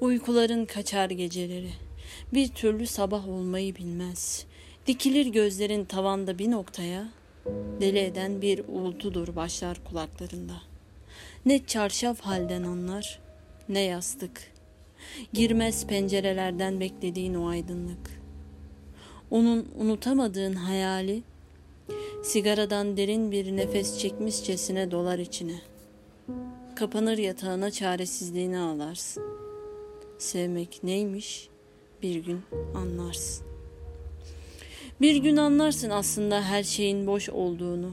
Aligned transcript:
Uykuların 0.00 0.64
kaçar 0.64 1.10
geceleri. 1.10 1.70
Bir 2.34 2.48
türlü 2.48 2.86
sabah 2.86 3.28
olmayı 3.28 3.76
bilmez. 3.76 4.46
Dikilir 4.86 5.26
gözlerin 5.26 5.84
tavanda 5.84 6.38
bir 6.38 6.50
noktaya. 6.50 7.08
Deli 7.80 7.98
eden 7.98 8.42
bir 8.42 8.62
uğultudur 8.68 9.36
başlar 9.36 9.84
kulaklarında. 9.84 10.54
Ne 11.46 11.66
çarşaf 11.66 12.20
halden 12.20 12.62
anlar, 12.62 13.20
ne 13.68 13.80
yastık. 13.80 14.52
Girmez 15.32 15.86
pencerelerden 15.86 16.80
beklediğin 16.80 17.34
o 17.34 17.48
aydınlık. 17.48 18.22
Onun 19.30 19.68
unutamadığın 19.78 20.54
hayali 20.54 21.22
sigaradan 22.24 22.96
derin 22.96 23.32
bir 23.32 23.56
nefes 23.56 23.98
çekmişçesine 23.98 24.90
dolar 24.90 25.18
içine. 25.18 25.60
Kapanır 26.76 27.18
yatağına 27.18 27.70
çaresizliğini 27.70 28.58
ağlarsın. 28.58 29.24
Sevmek 30.18 30.80
neymiş 30.84 31.48
bir 32.02 32.16
gün 32.16 32.40
anlarsın. 32.74 33.46
Bir 35.00 35.16
gün 35.16 35.36
anlarsın 35.36 35.90
aslında 35.90 36.42
her 36.42 36.62
şeyin 36.62 37.06
boş 37.06 37.28
olduğunu. 37.28 37.92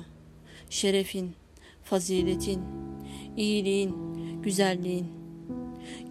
Şerefin, 0.69 1.31
faziletin, 1.83 2.61
iyiliğin, 3.37 3.95
güzelliğin. 4.43 5.07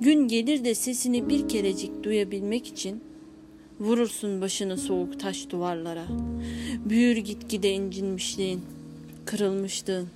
Gün 0.00 0.28
gelir 0.28 0.64
de 0.64 0.74
sesini 0.74 1.28
bir 1.28 1.48
kerecik 1.48 2.02
duyabilmek 2.02 2.66
için 2.66 3.04
vurursun 3.80 4.40
başını 4.40 4.76
soğuk 4.76 5.20
taş 5.20 5.50
duvarlara. 5.50 6.04
Büyür 6.84 7.16
gitgide 7.16 7.72
incinmişliğin, 7.72 8.62
kırılmışlığın. 9.24 10.08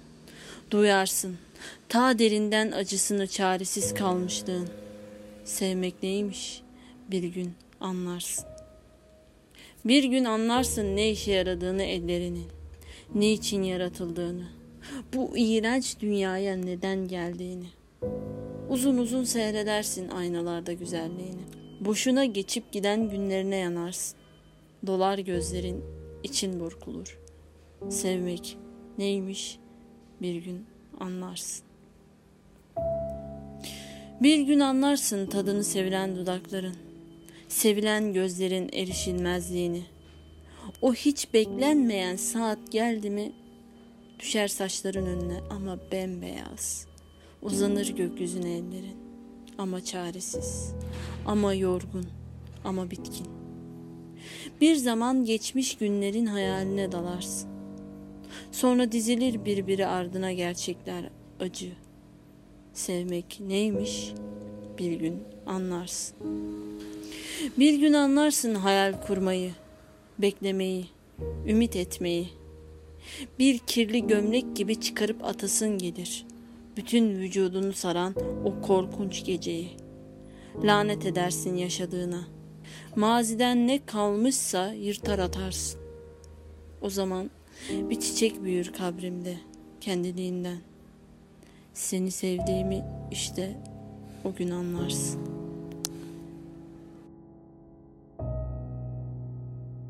Duyarsın 0.71 1.37
ta 1.89 2.19
derinden 2.19 2.73
acısını 2.73 3.27
çaresiz 3.27 3.95
kalmışlığın. 3.95 4.69
Sevmek 5.45 6.03
neymiş 6.03 6.63
bir 7.11 7.23
gün 7.23 7.53
anlarsın. 7.81 8.45
Bir 9.85 10.05
gün 10.05 10.25
anlarsın 10.25 10.97
ne 10.97 11.11
işe 11.11 11.33
yaradığını 11.33 11.83
ellerinin, 11.83 12.47
ne 13.15 13.33
için 13.33 13.63
yaratıldığını, 13.63 14.45
bu 15.15 15.33
iğrenç 15.37 16.01
dünyaya 16.01 16.57
neden 16.57 17.09
geldiğini. 17.09 17.67
Uzun 18.69 18.99
uzun 18.99 19.25
seyredersin 19.25 20.09
aynalarda 20.09 20.73
güzelliğini. 20.73 21.43
Boşuna 21.81 22.25
geçip 22.25 22.73
giden 22.73 23.11
günlerine 23.11 23.57
yanarsın. 23.57 24.19
Dolar 24.87 25.19
gözlerin 25.19 25.85
için 26.23 26.61
burkulur. 26.61 27.19
Sevmek 27.89 28.57
neymiş 28.99 29.59
bir 30.23 30.35
gün 30.35 30.72
anlarsın. 31.01 31.65
Bir 34.23 34.41
gün 34.41 34.61
anlarsın 34.61 35.27
tadını 35.27 35.65
sevilen 35.65 36.17
dudakların, 36.17 36.77
sevilen 37.49 38.13
gözlerin 38.13 38.71
erişilmezliğini. 38.73 39.83
O 40.83 40.95
hiç 40.95 41.35
beklenmeyen 41.35 42.17
saat 42.17 42.73
geldi 42.73 43.11
mi 43.11 43.33
düşer 44.21 44.49
saçların 44.49 45.07
önüne 45.07 45.41
ama 45.51 45.79
bembeyaz. 45.93 46.87
Uzanır 47.43 47.89
gökyüzüne 47.89 48.53
ellerin 48.53 48.97
ama 49.59 49.85
çaresiz, 49.85 50.75
ama 51.27 51.55
yorgun, 51.55 52.07
ama 52.65 52.91
bitkin. 52.91 53.27
Bir 54.61 54.75
zaman 54.75 55.25
geçmiş 55.25 55.77
günlerin 55.77 56.27
hayaline 56.27 56.93
dalarsın. 56.93 57.52
Sonra 58.53 58.93
dizilir 58.93 59.45
birbiri 59.45 59.87
ardına 59.87 60.33
gerçekler 60.33 61.05
acı. 61.41 61.73
Sevmek 62.73 63.41
neymiş 63.41 64.13
bir 64.79 64.93
gün 64.93 65.23
anlarsın. 65.47 66.17
Bir 67.59 67.75
gün 67.75 67.93
anlarsın 67.93 68.55
hayal 68.55 69.03
kurmayı, 69.07 69.51
beklemeyi, 70.19 70.87
ümit 71.47 71.77
etmeyi. 71.77 72.29
Bir 73.39 73.59
kirli 73.59 74.07
gömlek 74.07 74.57
gibi 74.57 74.81
çıkarıp 74.81 75.25
atasın 75.25 75.79
gelir. 75.79 76.27
Bütün 76.77 77.19
vücudunu 77.19 77.73
saran 77.73 78.15
o 78.45 78.61
korkunç 78.67 79.25
geceyi. 79.25 79.69
Lanet 80.63 81.07
edersin 81.07 81.57
yaşadığına. 81.57 82.25
Maziden 82.97 83.69
ne 83.69 83.87
kalmışsa 83.87 84.73
yırtar 84.73 85.19
atarsın. 85.19 85.81
O 86.81 86.91
zaman 86.91 87.31
bir 87.71 88.01
çiçek 88.01 88.43
büyür 88.43 88.73
kabrimde 88.73 89.37
kendiliğinden. 89.81 90.59
Seni 91.75 92.11
sevdiğimi 92.11 92.85
işte 93.11 93.57
o 94.25 94.35
gün 94.35 94.51
anlarsın.'' 94.51 95.42